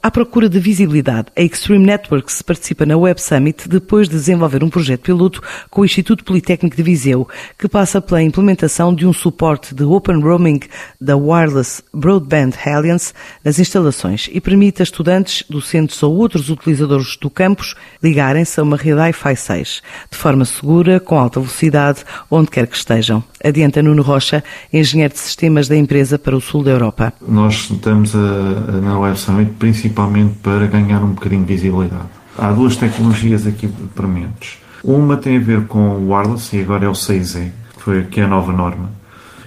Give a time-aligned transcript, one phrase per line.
[0.00, 4.70] À procura de visibilidade, a Extreme Networks participa na Web Summit depois de desenvolver um
[4.70, 7.26] projeto piloto com o Instituto Politécnico de Viseu,
[7.58, 10.60] que passa pela implementação de um suporte de Open Roaming
[11.00, 13.12] da Wireless Broadband Alliance
[13.44, 18.76] nas instalações e permite a estudantes, docentes ou outros utilizadores do campus ligarem-se a uma
[18.76, 23.22] rede Wi-Fi 6, de forma segura, com alta velocidade, onde quer que estejam.
[23.44, 27.12] Adianta Nuno Rocha, engenheiro de sistemas da empresa para o sul da Europa.
[27.26, 32.08] Nós estamos a, a, na Web Summit principalmente principalmente para ganhar um bocadinho de visibilidade.
[32.36, 34.58] Há duas tecnologias aqui prementes.
[34.84, 38.20] Uma tem a ver com o wireless e agora é o 6E, que, foi, que
[38.20, 38.90] é a nova norma.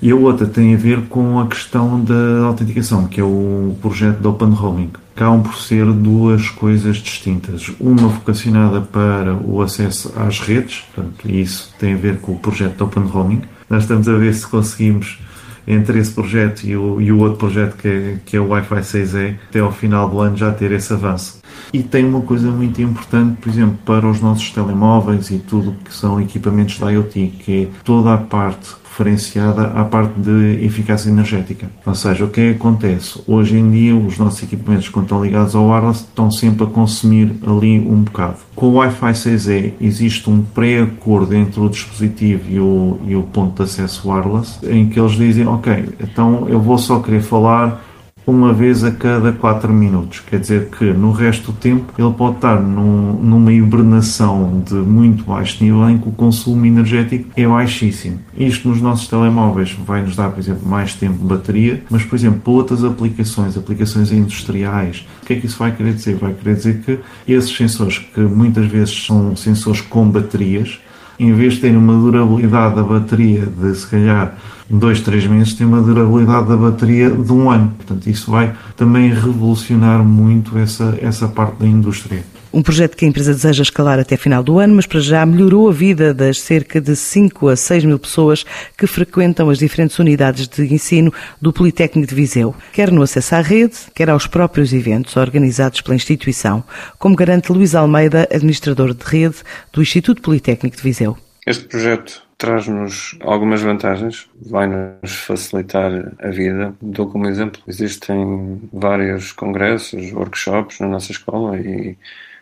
[0.00, 4.20] E a outra tem a ver com a questão da autenticação, que é o projeto
[4.20, 4.90] de Open Roaming.
[5.16, 7.72] Acabam por ser duas coisas distintas.
[7.80, 12.76] Uma vocacionada para o acesso às redes, portanto, isso tem a ver com o projeto
[12.76, 13.42] de Open Roaming.
[13.68, 15.18] Nós estamos a ver se conseguimos
[15.66, 18.80] entre esse projeto e o, e o outro projeto que é, que é o Wi-Fi
[18.80, 21.40] 6E, até ao final do ano já ter esse avanço.
[21.72, 25.94] E tem uma coisa muito importante, por exemplo, para os nossos telemóveis e tudo que
[25.94, 31.70] são equipamentos da IoT, que é toda a parte referenciada à parte de eficácia energética.
[31.84, 33.20] Ou seja, o que é que acontece?
[33.26, 37.30] Hoje em dia, os nossos equipamentos, quando estão ligados ao wireless, estão sempre a consumir
[37.46, 38.36] ali um bocado.
[38.54, 43.56] Com o Wi-Fi 6E, existe um pré-acordo entre o dispositivo e o, e o ponto
[43.56, 47.84] de acesso wireless, em que eles dizem, ok, então eu vou só querer falar
[48.26, 50.20] uma vez a cada 4 minutos.
[50.20, 55.24] Quer dizer que no resto do tempo ele pode estar num, numa hibernação de muito
[55.24, 58.18] baixo nível em que o consumo energético é baixíssimo.
[58.36, 62.16] Isto nos nossos telemóveis vai nos dar, por exemplo, mais tempo de bateria, mas, por
[62.16, 66.16] exemplo, para outras aplicações, aplicações industriais, o que é que isso vai querer dizer?
[66.16, 70.80] Vai querer dizer que esses sensores, que muitas vezes são sensores com baterias,
[71.18, 74.36] em vez de terem uma durabilidade da bateria de se calhar
[74.68, 77.72] dois, três meses, tem uma durabilidade da bateria de um ano.
[77.76, 82.24] Portanto, isso vai também revolucionar muito essa, essa parte da indústria.
[82.56, 85.68] Um projeto que a empresa deseja escalar até final do ano, mas para já melhorou
[85.68, 88.46] a vida das cerca de 5 a 6 mil pessoas
[88.78, 93.42] que frequentam as diferentes unidades de ensino do Politécnico de Viseu, quer no acesso à
[93.42, 96.64] rede, quer aos próprios eventos organizados pela instituição,
[96.98, 99.36] como garante Luís Almeida, administrador de rede
[99.70, 101.18] do Instituto Politécnico de Viseu.
[101.46, 106.74] Este projeto traz-nos algumas vantagens, vai-nos facilitar a vida.
[106.80, 111.98] Dou como exemplo, existem vários congressos, workshops na nossa escola e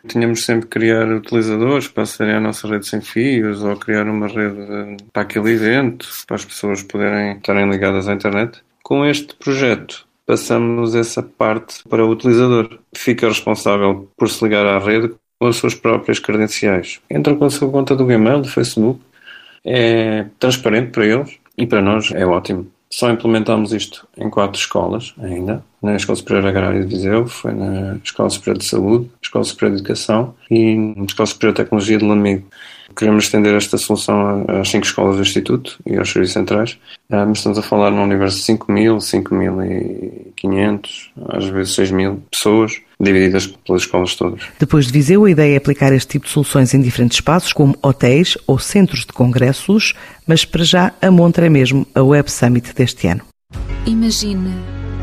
[0.07, 4.27] tínhamos sempre que criar utilizadores para acederem à nossa rede sem fios ou criar uma
[4.27, 8.63] rede para aquele evento, para as pessoas poderem estarem ligadas à internet.
[8.83, 12.79] Com este projeto, passamos essa parte para o utilizador.
[12.95, 17.01] Fica responsável por se ligar à rede com as suas próprias credenciais.
[17.11, 19.01] Entra com a sua conta do Gmail, do Facebook,
[19.65, 22.74] é transparente para eles e para nós é ótimo.
[22.95, 25.65] Só implementámos isto em quatro escolas ainda.
[25.83, 29.81] Na Escola Superior Agrária de Viseu, foi na Escola Superior de Saúde, Escola Superior de
[29.81, 32.47] Educação e na Escola Superior de Tecnologia de Lamigo.
[32.97, 36.79] Queremos estender esta solução às cinco escolas do Instituto e aos serviços centrais,
[37.11, 42.23] ah, mas estamos a falar num universo de 5 mil, 5.500, às vezes 6 mil
[42.31, 44.43] pessoas, divididas pelas escolas todas.
[44.59, 47.77] Depois de Viseu, a ideia é aplicar este tipo de soluções em diferentes espaços, como
[47.83, 49.95] hotéis ou centros de congressos,
[50.27, 53.23] mas para já a montra é mesmo a Web Summit deste ano.
[53.87, 54.51] Imagine,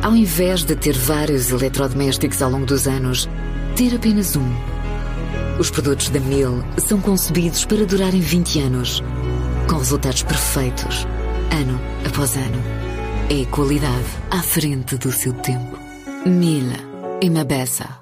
[0.02, 3.30] ao invés de ter vários eletrodomésticos ao longo dos anos,
[3.76, 4.71] ter apenas um.
[5.60, 9.04] Os produtos da Miele são concebidos para durarem 20 anos,
[9.70, 11.08] com resultados perfeitos,
[11.52, 12.64] ano após ano.
[13.30, 15.78] É qualidade à frente do seu tempo.
[16.26, 16.78] Miele,
[17.24, 18.01] uma.